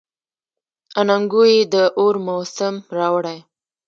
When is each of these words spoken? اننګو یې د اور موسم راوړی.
اننګو 0.99 1.43
یې 1.51 1.59
د 1.73 1.75
اور 1.97 2.15
موسم 2.27 2.75
راوړی. 2.97 3.39